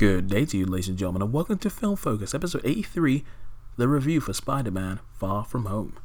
[0.00, 3.22] Good day to you, ladies and gentlemen, and welcome to Film Focus, episode 83,
[3.76, 5.98] the review for Spider Man Far From Home.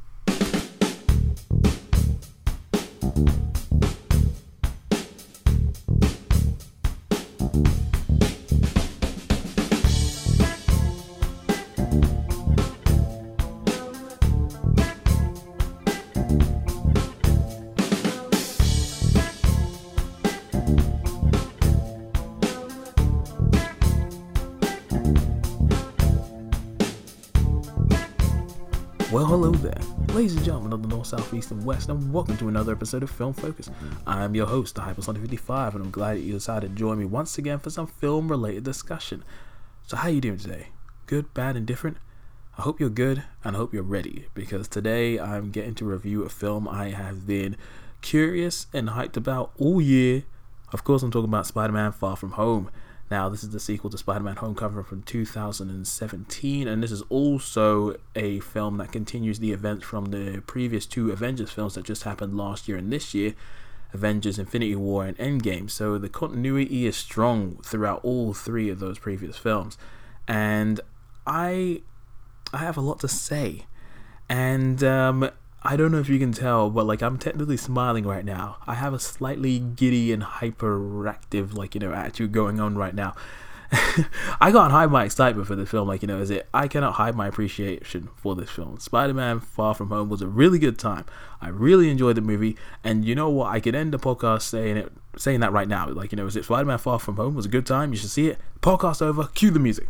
[29.16, 29.80] Well, hello there,
[30.12, 33.02] ladies and gentlemen of the North, South, East, and West, and welcome to another episode
[33.02, 33.70] of Film Focus.
[34.06, 37.38] I'm your host, the Hypersonic55, and I'm glad that you decided to join me once
[37.38, 39.24] again for some film-related discussion.
[39.86, 40.66] So, how are you doing today?
[41.06, 41.96] Good, bad, and different?
[42.58, 46.22] I hope you're good, and I hope you're ready, because today I'm getting to review
[46.22, 47.56] a film I have been
[48.02, 50.24] curious and hyped about all year.
[50.74, 52.70] Of course, I'm talking about Spider-Man: Far From Home.
[53.10, 57.96] Now, this is the sequel to Spider Man Homecoming from 2017, and this is also
[58.16, 62.36] a film that continues the events from the previous two Avengers films that just happened
[62.36, 63.34] last year and this year
[63.92, 65.70] Avengers Infinity War and Endgame.
[65.70, 69.78] So the continuity is strong throughout all three of those previous films.
[70.26, 70.80] And
[71.26, 71.82] I
[72.52, 73.66] I have a lot to say.
[74.28, 75.30] And um,
[75.68, 78.58] I don't know if you can tell, but like I'm technically smiling right now.
[78.68, 83.16] I have a slightly giddy and hyperactive, like you know, attitude going on right now.
[84.40, 85.88] I can't hide my excitement for this film.
[85.88, 86.48] Like you know, is it?
[86.54, 88.78] I cannot hide my appreciation for this film.
[88.78, 91.04] Spider-Man: Far From Home was a really good time.
[91.40, 93.50] I really enjoyed the movie, and you know what?
[93.50, 95.88] I could end the podcast saying it, saying that right now.
[95.88, 97.90] Like you know, is it Spider-Man: Far From Home was a good time?
[97.90, 98.38] You should see it.
[98.60, 99.24] Podcast over.
[99.34, 99.88] Cue the music.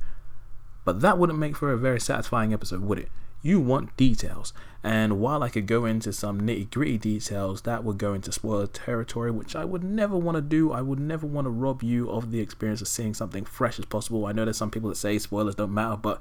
[0.87, 3.11] But that wouldn't make for a very satisfying episode, would it?
[3.43, 4.53] You want details.
[4.83, 8.67] And while I could go into some nitty gritty details, that would go into spoiler
[8.67, 10.73] territory, which I would never want to do.
[10.73, 13.85] I would never want to rob you of the experience of seeing something fresh as
[13.85, 14.27] possible.
[14.27, 16.21] I know there's some people that say spoilers don't matter, but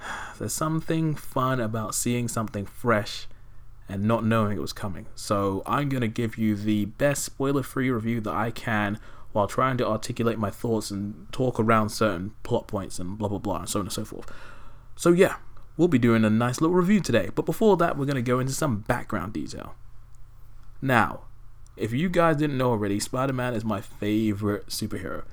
[0.38, 3.26] there's something fun about seeing something fresh
[3.90, 5.06] and not knowing it was coming.
[5.14, 8.98] So I'm going to give you the best spoiler free review that I can
[9.32, 13.38] while trying to articulate my thoughts and talk around certain plot points and blah blah
[13.38, 14.30] blah and so on and so forth.
[14.96, 15.36] So yeah,
[15.80, 17.30] we'll be doing a nice little review today.
[17.34, 19.74] But before that, we're going to go into some background detail.
[20.82, 21.20] Now,
[21.74, 25.24] if you guys didn't know already, Spider Man is my favorite superhero.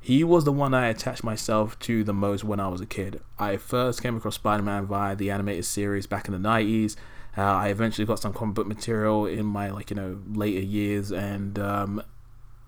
[0.00, 3.20] He was the one I attached myself to the most when I was a kid.
[3.38, 6.96] I first came across Spider Man via the animated series back in the 90s.
[7.38, 11.12] Uh, I eventually got some comic book material in my like you know later years,
[11.12, 12.02] and um,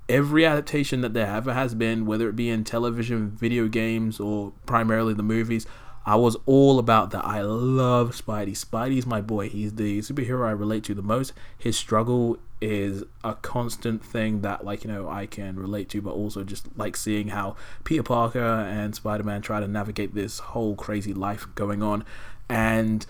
[0.09, 4.53] every adaptation that there ever has been, whether it be in television, video games, or
[4.65, 5.67] primarily the movies,
[6.07, 7.25] I was all about that.
[7.25, 8.53] I love Spidey.
[8.53, 9.49] Spidey's my boy.
[9.49, 11.33] He's the superhero I relate to the most.
[11.59, 16.13] His struggle is a constant thing that like you know I can relate to but
[16.13, 21.13] also just like seeing how Peter Parker and Spider-Man try to navigate this whole crazy
[21.13, 22.03] life going on
[22.49, 23.05] and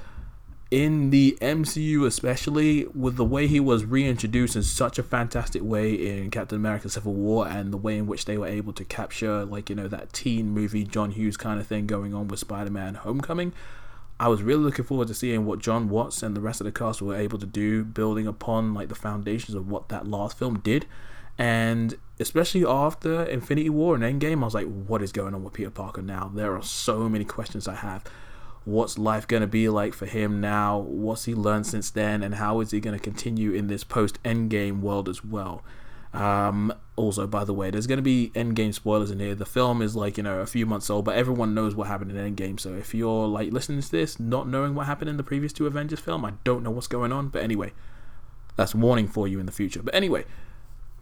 [0.71, 5.95] in the MCU, especially with the way he was reintroduced in such a fantastic way
[5.95, 9.45] in Captain America: Civil War, and the way in which they were able to capture,
[9.45, 12.97] like you know, that teen movie John Hughes kind of thing going on with Spider-Man:
[12.97, 13.53] Homecoming.
[14.19, 16.73] I was really looking forward to seeing what John Watts and the rest of the
[16.73, 20.61] cast were able to do, building upon like the foundations of what that last film
[20.61, 20.87] did.
[21.39, 25.53] And especially after Infinity War and Endgame, I was like, what is going on with
[25.53, 26.31] Peter Parker now?
[26.35, 28.05] There are so many questions I have
[28.67, 30.77] what's life going to be like for him now?
[30.77, 32.23] What's he learned since then?
[32.23, 35.63] And how is he going to continue in this post Endgame world as well?
[36.13, 39.37] Um, also, by the way, there's going to be Endgame spoilers in here.
[39.37, 42.11] The film is like, you know, a few months old, but everyone knows what happened
[42.11, 42.59] in Endgame.
[42.59, 45.69] So if you're like listening to this, not knowing what happened in the previous two
[45.69, 47.29] Avengers film, I don't know what's going on.
[47.29, 47.73] But anyway,
[48.57, 49.83] that's warning for you in the future.
[49.83, 50.25] But anyway,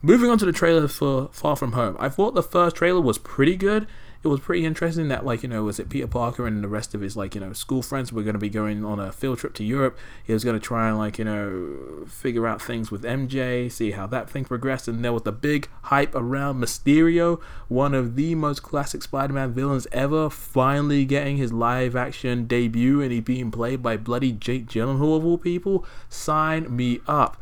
[0.03, 1.97] moving on to the trailer for Far From Home.
[1.99, 3.87] I thought the first trailer was pretty good
[4.25, 6.95] it was pretty interesting that like you know was it Peter Parker and the rest
[6.95, 9.39] of his like you know school friends were going to be going on a field
[9.39, 9.99] trip to Europe.
[10.25, 13.91] He was going to try and like you know figure out things with MJ, see
[13.91, 18.35] how that thing progressed, and there was the big hype around Mysterio, one of the
[18.35, 23.83] most classic Spider-Man villains ever, finally getting his live action debut, and he being played
[23.83, 25.85] by bloody Jake Gyllenhaal of all people.
[26.09, 27.37] Sign me up.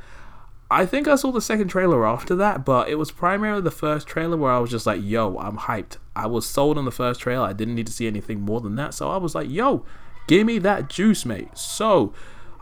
[0.69, 4.08] I think I saw the second trailer after that, but it was primarily the first
[4.08, 5.99] trailer where I was just like, yo, I'm hyped.
[6.14, 7.47] I was sold on the first trailer.
[7.47, 8.94] I didn't need to see anything more than that.
[8.94, 9.85] So I was like, yo,
[10.26, 11.56] give me that juice, mate.
[11.56, 12.12] So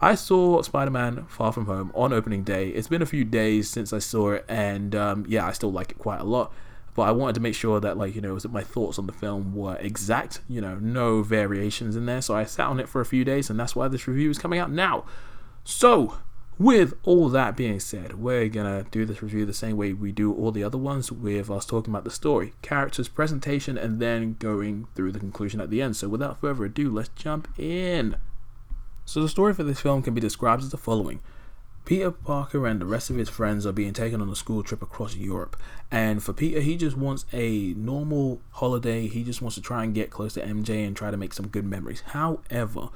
[0.00, 2.68] I saw Spider Man Far From Home on opening day.
[2.68, 5.90] It's been a few days since I saw it, and um, yeah, I still like
[5.90, 6.52] it quite a lot.
[6.94, 9.54] But I wanted to make sure that, like, you know, my thoughts on the film
[9.54, 12.20] were exact, you know, no variations in there.
[12.20, 14.38] So I sat on it for a few days, and that's why this review is
[14.38, 15.04] coming out now.
[15.62, 16.18] So,
[16.60, 20.30] with all that being said, we're gonna do this review the same way we do
[20.30, 24.86] all the other ones, with us talking about the story, characters, presentation, and then going
[24.94, 25.96] through the conclusion at the end.
[25.96, 28.14] So without further ado, let's jump in.
[29.06, 31.20] So the story for this film can be described as the following.
[31.86, 34.82] Peter Parker and the rest of his friends are being taken on a school trip
[34.82, 35.56] across Europe.
[35.90, 39.06] And for Peter, he just wants a normal holiday.
[39.06, 41.48] He just wants to try and get close to MJ and try to make some
[41.48, 42.02] good memories.
[42.08, 42.90] However,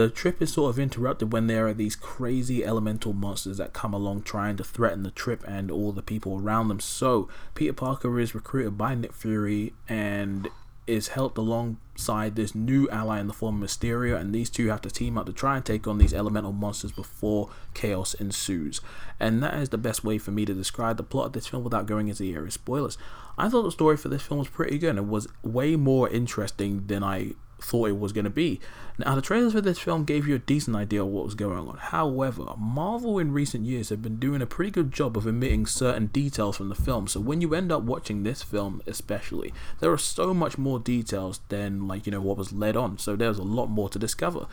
[0.00, 3.92] the trip is sort of interrupted when there are these crazy elemental monsters that come
[3.92, 6.80] along trying to threaten the trip and all the people around them.
[6.80, 10.48] So, Peter Parker is recruited by Nick Fury and
[10.86, 14.80] is helped alongside this new ally in the form of Mysterio, and these two have
[14.80, 18.80] to team up to try and take on these elemental monsters before chaos ensues.
[19.20, 21.62] And that is the best way for me to describe the plot of this film
[21.62, 22.96] without going into the area of spoilers.
[23.36, 26.08] I thought the story for this film was pretty good and it was way more
[26.08, 28.60] interesting than I thought it was going to be.
[28.98, 31.68] Now, the trailers for this film gave you a decent idea of what was going
[31.68, 31.76] on.
[31.78, 36.08] However, Marvel in recent years have been doing a pretty good job of omitting certain
[36.08, 37.08] details from the film.
[37.08, 41.40] So when you end up watching this film, especially, there are so much more details
[41.48, 42.98] than like you know what was led on.
[42.98, 44.46] So there's a lot more to discover.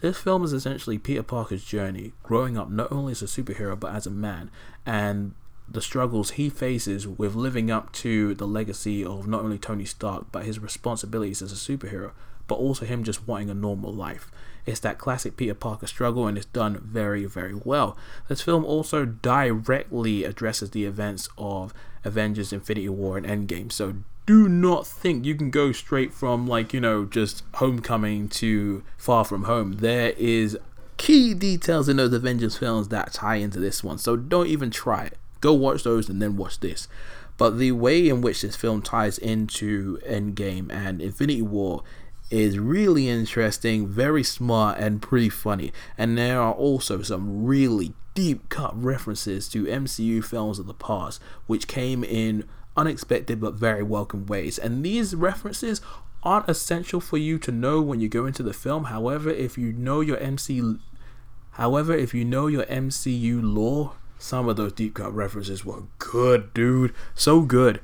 [0.00, 3.94] This film is essentially Peter Parker's journey, growing up not only as a superhero but
[3.94, 4.50] as a man,
[4.86, 5.34] and
[5.68, 10.26] the struggles he faces with living up to the legacy of not only Tony Stark
[10.32, 12.12] but his responsibilities as a superhero
[12.50, 14.28] but also him just wanting a normal life.
[14.66, 17.96] It's that classic Peter Parker struggle, and it's done very, very well.
[18.26, 21.72] This film also directly addresses the events of
[22.04, 23.94] Avengers Infinity War and Endgame, so
[24.26, 29.24] do not think you can go straight from, like, you know, just Homecoming to Far
[29.24, 29.74] From Home.
[29.74, 30.58] There is
[30.96, 35.04] key details in those Avengers films that tie into this one, so don't even try
[35.04, 35.18] it.
[35.40, 36.88] Go watch those and then watch this.
[37.38, 41.82] But the way in which this film ties into Endgame and Infinity War
[42.30, 45.72] is really interesting, very smart, and pretty funny.
[45.98, 51.20] And there are also some really deep cut references to MCU films of the past,
[51.46, 54.58] which came in unexpected but very welcome ways.
[54.58, 55.80] And these references
[56.22, 58.84] aren't essential for you to know when you go into the film.
[58.84, 60.76] However, if you know your MC
[61.52, 66.54] However, if you know your MCU lore, some of those deep cut references were good,
[66.54, 66.94] dude.
[67.14, 67.80] So good.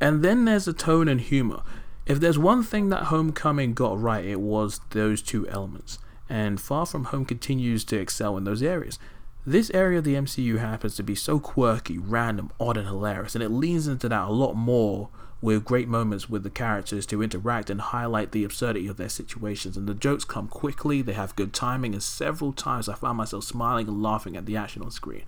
[0.00, 1.62] And then there's the tone and humor.
[2.04, 5.98] If there's one thing that Homecoming got right, it was those two elements.
[6.28, 8.98] And Far From Home continues to excel in those areas.
[9.46, 13.42] This area of the MCU happens to be so quirky, random, odd, and hilarious, and
[13.42, 15.10] it leans into that a lot more
[15.40, 19.76] with great moments with the characters to interact and highlight the absurdity of their situations.
[19.76, 23.42] And the jokes come quickly, they have good timing, and several times I found myself
[23.44, 25.24] smiling and laughing at the action on screen.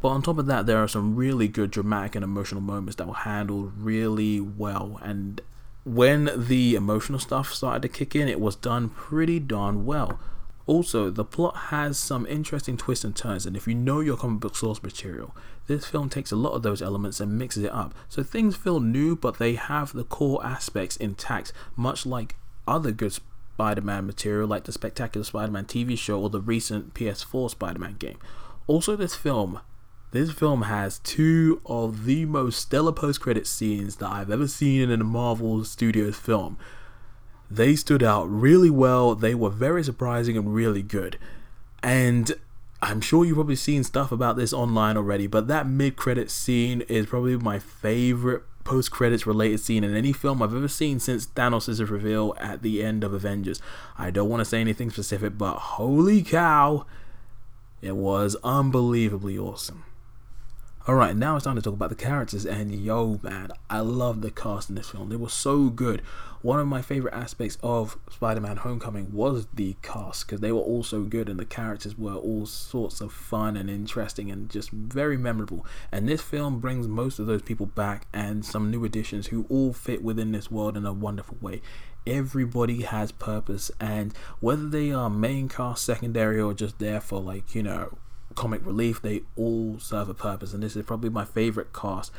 [0.00, 3.08] But on top of that, there are some really good dramatic and emotional moments that
[3.08, 5.40] were handled really well and
[5.94, 10.20] when the emotional stuff started to kick in, it was done pretty darn well.
[10.66, 14.40] Also, the plot has some interesting twists and turns, and if you know your comic
[14.40, 15.34] book source material,
[15.66, 17.94] this film takes a lot of those elements and mixes it up.
[18.08, 22.36] So things feel new, but they have the core aspects intact, much like
[22.66, 26.92] other good Spider Man material, like the Spectacular Spider Man TV show or the recent
[26.92, 28.18] PS4 Spider Man game.
[28.66, 29.60] Also, this film
[30.10, 35.00] this film has two of the most stellar post-credit scenes that I've ever seen in
[35.00, 36.56] a Marvel Studios film.
[37.50, 39.14] They stood out really well.
[39.14, 41.18] They were very surprising and really good.
[41.82, 42.32] And
[42.80, 47.06] I'm sure you've probably seen stuff about this online already, but that mid-credit scene is
[47.06, 52.34] probably my favorite post-credits related scene in any film I've ever seen since Thanos' reveal
[52.38, 53.60] at the end of Avengers.
[53.96, 56.86] I don't want to say anything specific, but holy cow,
[57.80, 59.84] it was unbelievably awesome.
[60.86, 64.30] Alright, now it's time to talk about the characters, and yo, man, I love the
[64.30, 65.10] cast in this film.
[65.10, 66.00] They were so good.
[66.40, 70.62] One of my favorite aspects of Spider Man Homecoming was the cast, because they were
[70.62, 74.70] all so good, and the characters were all sorts of fun and interesting and just
[74.70, 75.66] very memorable.
[75.92, 79.74] And this film brings most of those people back and some new additions who all
[79.74, 81.60] fit within this world in a wonderful way
[82.06, 87.54] everybody has purpose and whether they are main cast secondary or just there for like
[87.54, 87.98] you know
[88.38, 92.12] comic relief, they all serve a purpose, and this is probably my favorite cast.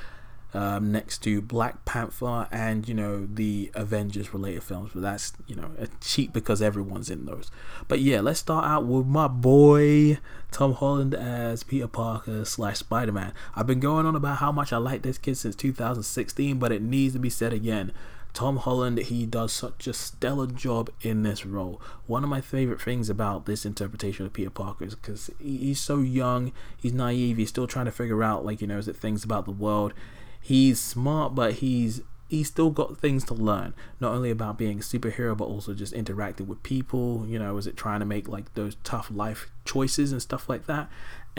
[0.52, 5.56] Um, next to Black Panther and you know the Avengers related films, but that's you
[5.56, 7.52] know a cheap because everyone's in those.
[7.88, 10.18] But yeah, let's start out with my boy
[10.50, 13.32] Tom Holland as Peter Parker slash Spider Man.
[13.56, 16.82] I've been going on about how much I like this kid since 2016, but it
[16.82, 17.92] needs to be said again.
[18.34, 21.82] Tom Holland, he does such a stellar job in this role.
[22.06, 26.00] One of my favorite things about this interpretation of Peter Parker is because he's so
[26.00, 29.24] young, he's naive, he's still trying to figure out, like, you know, is it things
[29.24, 29.94] about the world.
[30.40, 34.82] He's smart, but he's he's still got things to learn not only about being a
[34.84, 38.54] superhero but also just interacting with people you know is it trying to make like
[38.54, 40.88] those tough life choices and stuff like that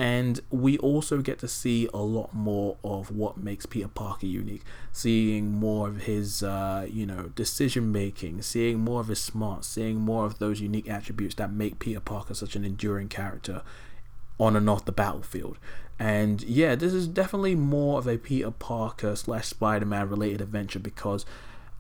[0.00, 4.62] And we also get to see a lot more of what makes Peter Parker unique.
[4.92, 9.98] Seeing more of his, uh, you know, decision making, seeing more of his smarts, seeing
[9.98, 13.60] more of those unique attributes that make Peter Parker such an enduring character
[14.38, 15.58] on and off the battlefield.
[15.98, 20.78] And yeah, this is definitely more of a Peter Parker slash Spider Man related adventure
[20.78, 21.26] because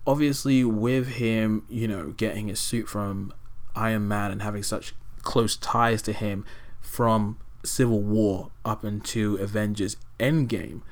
[0.06, 3.32] obviously, with him, you know, getting his suit from
[3.74, 6.44] Iron Man and having such close ties to him
[6.82, 10.82] from Civil War up into Avengers Endgame,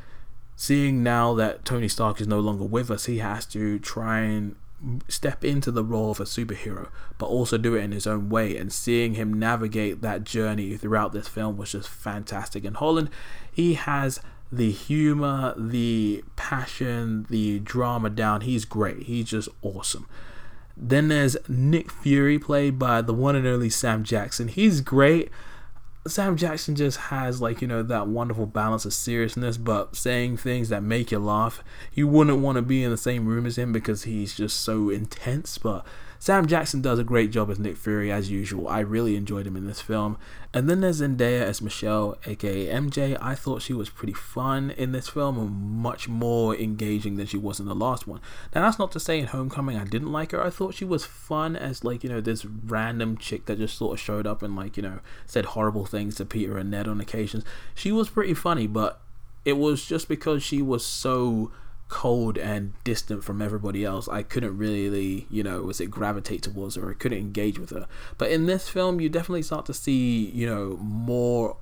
[0.57, 4.57] seeing now that Tony Stark is no longer with us, he has to try and
[5.09, 8.57] step into the role of a superhero, but also do it in his own way.
[8.57, 12.65] And seeing him navigate that journey throughout this film was just fantastic.
[12.65, 13.11] And Holland,
[13.53, 14.21] he has
[14.51, 18.43] the humor, the passion, the drama down.
[18.43, 19.05] He's great.
[19.05, 20.07] He's just awesome.
[20.77, 24.47] Then there's Nick Fury, played by the one and only Sam Jackson.
[24.47, 25.29] He's great.
[26.09, 30.69] Sam Jackson just has like you know that wonderful balance of seriousness, but saying things
[30.69, 31.63] that make you laugh.
[31.93, 34.91] You wouldn't want to be in the same room as him because he's just so
[34.91, 35.59] intense.
[35.59, 35.87] But
[36.19, 38.69] Sam Jackson does a great job as Nick Fury as usual.
[38.69, 40.19] I really enjoyed him in this film.
[40.53, 43.17] And then there's Zendaya as Michelle, aka MJ.
[43.21, 47.37] I thought she was pretty fun in this film and much more engaging than she
[47.37, 48.21] was in the last one.
[48.55, 50.43] Now that's not to say in Homecoming I didn't like her.
[50.43, 53.95] I thought she was fun as like, you know, this random chick that just sort
[53.95, 57.01] of showed up and like, you know, said horrible things to Peter and Ned on
[57.01, 57.45] occasions.
[57.75, 59.01] She was pretty funny, but
[59.45, 61.53] it was just because she was so
[61.89, 66.77] cold and distant from everybody else, I couldn't really, you know, was it gravitate towards
[66.77, 66.91] her?
[66.91, 67.87] I couldn't engage with her.
[68.19, 71.57] But in this film, you definitely start to see, you know, more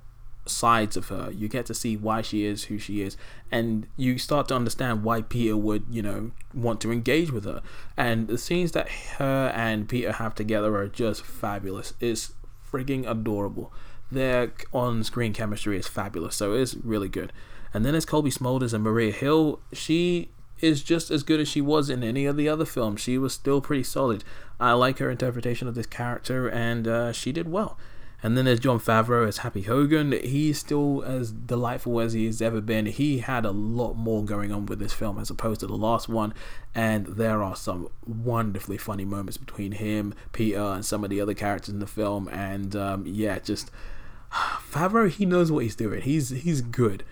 [0.45, 1.31] sides of her.
[1.31, 3.17] You get to see why she is who she is,
[3.51, 7.61] and you start to understand why Peter would, you know, want to engage with her.
[7.95, 11.93] And the scenes that her and Peter have together are just fabulous.
[11.99, 12.33] It's
[12.69, 13.71] frigging adorable.
[14.11, 17.33] Their on screen chemistry is fabulous, so it's really good.
[17.73, 21.61] And then as Cobie Smulders and Maria Hill, she is just as good as she
[21.61, 23.01] was in any of the other films.
[23.01, 24.23] She was still pretty solid.
[24.59, 27.77] I like her interpretation of this character, and uh, she did well.
[28.23, 30.11] And then there's Jon Favreau as Happy Hogan.
[30.11, 32.87] He's still as delightful as he's ever been.
[32.87, 36.09] He had a lot more going on with this film as opposed to the last
[36.09, 36.33] one.
[36.73, 41.35] And there are some wonderfully funny moments between him, Peter, and some of the other
[41.35, 42.27] characters in the film.
[42.29, 43.69] And um, yeah, just
[44.31, 46.01] Favreau, he knows what he's doing.
[46.01, 47.03] He's he's good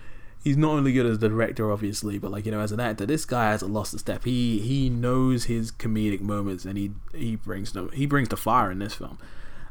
[0.46, 3.04] he's not only good as the director, obviously, but like you know, as an actor,
[3.04, 4.22] this guy hasn't lost a step.
[4.22, 8.70] He he knows his comedic moments, and he he brings no he brings the fire
[8.70, 9.18] in this film.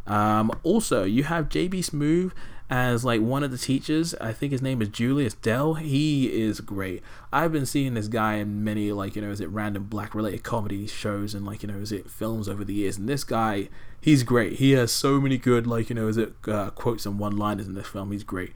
[0.06, 2.34] Um, also, you have JB Smoove
[2.70, 4.14] as like one of the teachers.
[4.16, 5.76] I think his name is Julius Dell.
[5.76, 7.02] He is great.
[7.32, 10.44] I've been seeing this guy in many like you know is it random black related
[10.44, 12.98] comedy shows and like you know is it films over the years.
[12.98, 13.70] And this guy,
[14.02, 14.54] he's great.
[14.60, 17.66] He has so many good like you know is it uh, quotes and one liners
[17.66, 18.12] in this film.
[18.12, 18.52] He's great.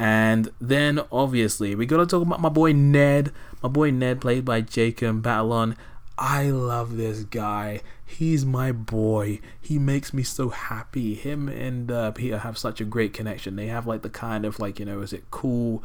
[0.00, 3.32] And then obviously we gotta talk about my boy Ned.
[3.62, 5.76] My boy Ned, played by Jacob Batalon.
[6.16, 7.82] I love this guy.
[8.06, 9.40] He's my boy.
[9.60, 11.14] He makes me so happy.
[11.14, 13.56] Him and uh, Peter have such a great connection.
[13.56, 15.84] They have like the kind of like you know, is it cool,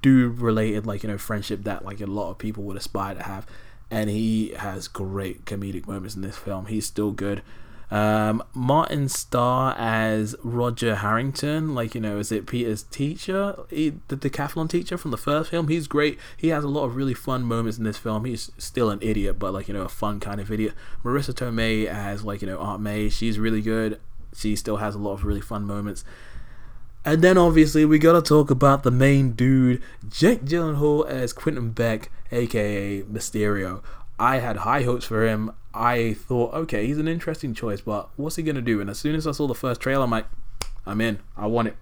[0.00, 3.22] dude related like you know friendship that like a lot of people would aspire to
[3.24, 3.46] have.
[3.90, 6.66] And he has great comedic moments in this film.
[6.66, 7.42] He's still good.
[7.90, 14.16] Um, Martin Starr as Roger Harrington, like you know, is it Peter's teacher, he, the
[14.16, 15.66] decathlon teacher from the first film?
[15.66, 16.18] He's great.
[16.36, 18.24] He has a lot of really fun moments in this film.
[18.24, 20.74] He's still an idiot, but like you know, a fun kind of idiot.
[21.04, 24.00] Marisa Tomei as like you know Aunt May, she's really good.
[24.36, 26.04] She still has a lot of really fun moments.
[27.04, 32.10] And then obviously we gotta talk about the main dude, Jake Gyllenhaal as Quentin Beck,
[32.30, 33.82] aka Mysterio.
[34.20, 35.52] I had high hopes for him.
[35.72, 38.80] I thought, okay, he's an interesting choice, but what's he gonna do?
[38.80, 40.26] And as soon as I saw the first trailer, I'm like,
[40.84, 41.20] I'm in.
[41.38, 41.76] I want it.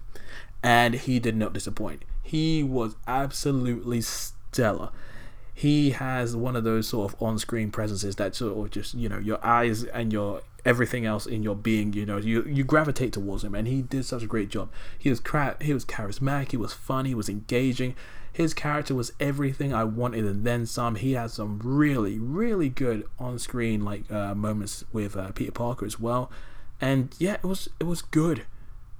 [0.62, 2.04] And he did not disappoint.
[2.22, 4.90] He was absolutely stellar.
[5.52, 9.18] He has one of those sort of on-screen presences that sort of just, you know,
[9.18, 13.42] your eyes and your everything else in your being, you know, you you gravitate towards
[13.42, 14.70] him, and he did such a great job.
[14.96, 17.96] He was cra- he was charismatic, he was funny, he was engaging.
[18.38, 20.94] His character was everything I wanted and then some.
[20.94, 25.98] He had some really, really good on-screen like uh, moments with uh, Peter Parker as
[25.98, 26.30] well,
[26.80, 28.44] and yeah, it was it was good.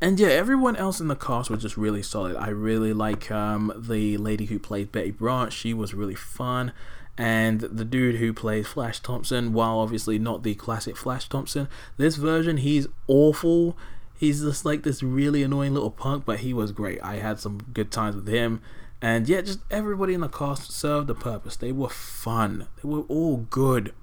[0.01, 2.35] And yeah, everyone else in the cast was just really solid.
[2.35, 5.53] I really like um, the lady who played Betty Brant.
[5.53, 6.73] She was really fun.
[7.17, 12.17] And the dude who plays Flash Thompson, while obviously not the classic Flash Thompson, this
[12.17, 13.77] version he's awful.
[14.19, 17.01] He's just like this really annoying little punk, but he was great.
[17.03, 18.61] I had some good times with him.
[19.01, 21.57] And yeah, just everybody in the cast served the purpose.
[21.57, 22.67] They were fun.
[22.83, 23.95] They were all good.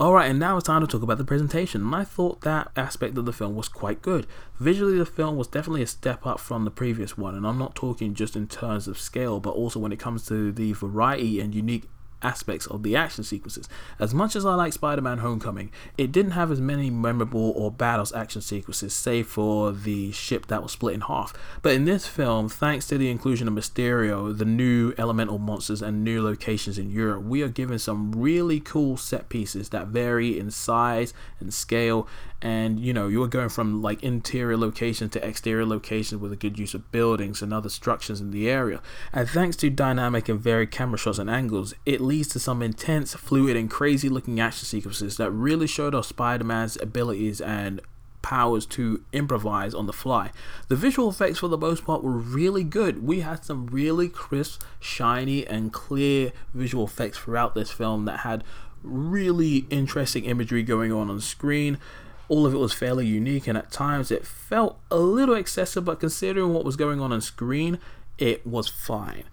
[0.00, 1.82] Alright, and now it's time to talk about the presentation.
[1.82, 4.26] And I thought that aspect of the film was quite good.
[4.58, 7.76] Visually, the film was definitely a step up from the previous one, and I'm not
[7.76, 11.54] talking just in terms of scale, but also when it comes to the variety and
[11.54, 11.88] unique
[12.24, 13.68] aspects of the action sequences.
[13.98, 17.70] As much as I like Spider Man Homecoming, it didn't have as many memorable or
[17.70, 21.32] badass action sequences, save for the ship that was split in half.
[21.62, 26.02] But in this film, thanks to the inclusion of Mysterio, the new elemental monsters, and
[26.02, 30.50] new locations in Europe, we are given some really cool set pieces that vary in
[30.50, 32.08] size and scale
[32.44, 36.58] and you know you're going from like interior locations to exterior locations with a good
[36.58, 38.82] use of buildings and other structures in the area
[39.14, 43.14] and thanks to dynamic and varied camera shots and angles it leads to some intense
[43.14, 47.80] fluid and crazy looking action sequences that really showed off spider-man's abilities and
[48.22, 50.30] powers to improvise on the fly.
[50.68, 53.06] The visual effects, for the most part, were really good.
[53.06, 58.44] We had some really crisp, shiny, and clear visual effects throughout this film that had
[58.82, 61.78] really interesting imagery going on on screen
[62.28, 66.00] all of it was fairly unique and at times it felt a little excessive, but
[66.00, 67.78] considering what was going on on screen,
[68.18, 69.24] it was fine.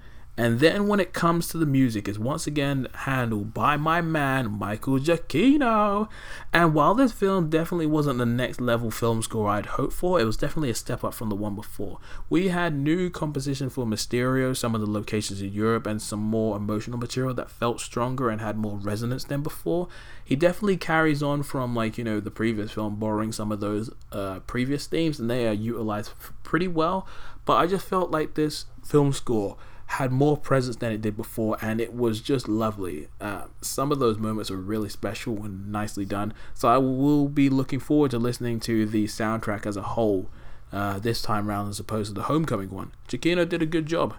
[0.41, 4.50] And then when it comes to the music, it's once again handled by my man
[4.50, 6.10] Michael Giacchino.
[6.51, 10.24] And while this film definitely wasn't the next level film score I'd hoped for, it
[10.24, 12.00] was definitely a step up from the one before.
[12.27, 16.57] We had new composition for Mysterio, some of the locations in Europe, and some more
[16.57, 19.89] emotional material that felt stronger and had more resonance than before.
[20.25, 23.91] He definitely carries on from like you know the previous film, borrowing some of those
[24.12, 27.05] uh, previous themes, and they are utilized pretty well.
[27.45, 29.57] But I just felt like this film score
[29.91, 33.10] had more presence than it did before, and it was just lovely.
[33.19, 36.33] Uh, some of those moments were really special and nicely done.
[36.53, 40.29] So I will be looking forward to listening to the soundtrack as a whole
[40.71, 42.93] uh, this time around as opposed to the Homecoming one.
[43.10, 44.15] Giacchino did a good job.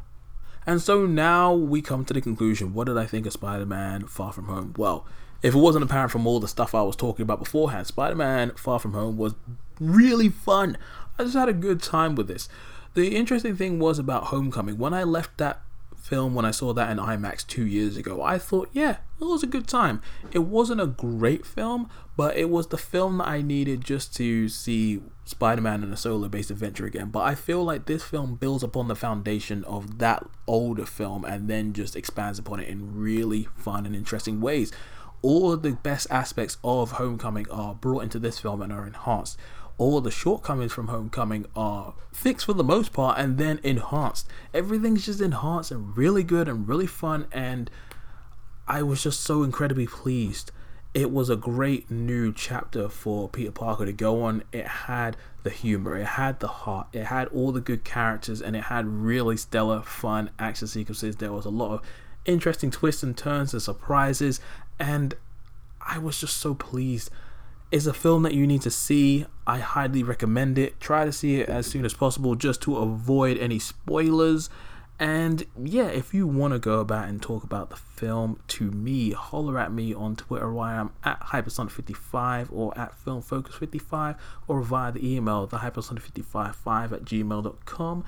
[0.66, 2.74] And so now we come to the conclusion.
[2.74, 4.74] What did I think of Spider Man Far From Home?
[4.76, 5.06] Well,
[5.42, 8.50] if it wasn't apparent from all the stuff I was talking about beforehand, Spider Man
[8.56, 9.34] Far From Home was
[9.80, 10.76] really fun.
[11.18, 12.48] I just had a good time with this.
[12.94, 14.76] The interesting thing was about Homecoming.
[14.76, 15.62] When I left that
[15.96, 19.42] film, when I saw that in IMAX two years ago, I thought, yeah, it was
[19.42, 20.02] a good time.
[20.30, 24.46] It wasn't a great film, but it was the film that I needed just to
[24.50, 27.08] see Spider Man in a solo based adventure again.
[27.08, 31.48] But I feel like this film builds upon the foundation of that older film and
[31.48, 34.70] then just expands upon it in really fun and interesting ways.
[35.22, 39.38] All of the best aspects of Homecoming are brought into this film and are enhanced
[39.78, 44.28] all the shortcomings from Homecoming are fixed for the most part and then enhanced.
[44.52, 47.70] Everything's just enhanced and really good and really fun, and
[48.68, 50.52] I was just so incredibly pleased.
[50.94, 54.44] It was a great new chapter for Peter Parker to go on.
[54.52, 58.54] It had the humor, it had the heart, it had all the good characters, and
[58.54, 61.16] it had really stellar, fun action sequences.
[61.16, 61.82] There was a lot of
[62.24, 64.40] interesting twists and turns and surprises,
[64.78, 65.14] and
[65.80, 67.10] I was just so pleased
[67.72, 69.24] it's a film that you need to see.
[69.46, 70.78] I highly recommend it.
[70.78, 74.50] Try to see it as soon as possible just to avoid any spoilers.
[75.00, 79.12] And yeah, if you want to go about and talk about the film to me,
[79.12, 85.14] holler at me on Twitter where I'm at Hypersonic55 or at FilmFocus55 or via the
[85.16, 88.04] email, the Hypersonic555 at gmail.com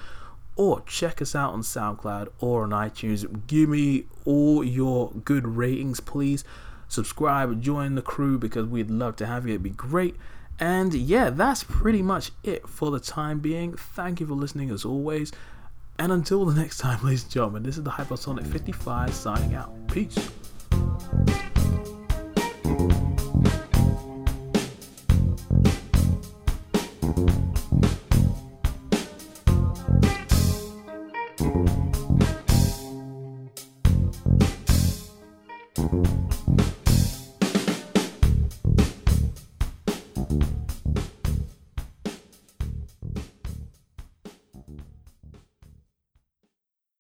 [0.56, 3.46] or check us out on SoundCloud or on iTunes.
[3.46, 6.44] Give me all your good ratings, please
[6.88, 9.52] subscribe, join the crew because we'd love to have you.
[9.52, 10.16] It'd be great.
[10.58, 13.74] And yeah, that's pretty much it for the time being.
[13.74, 15.32] Thank you for listening as always.
[15.98, 19.72] And until the next time, ladies and gentlemen, this is the Hypersonic 55 signing out.
[19.88, 20.16] Peace.